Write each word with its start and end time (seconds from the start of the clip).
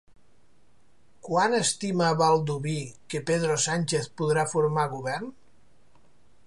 Quan 1.27 1.57
estima 1.57 2.07
Baldoví 2.21 2.75
que 3.15 3.23
Pedro 3.31 3.59
Sánchez 3.67 4.09
podrà 4.23 4.49
formar 4.57 4.89
govern? 4.97 5.31